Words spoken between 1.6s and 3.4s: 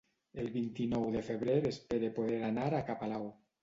espere poder anar a ca Palao.